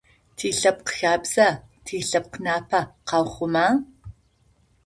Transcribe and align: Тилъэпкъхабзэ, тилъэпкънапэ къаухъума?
Тилъэпкъхабзэ, 0.37 1.47
тилъэпкънапэ 1.85 2.81
къаухъума? 3.07 3.67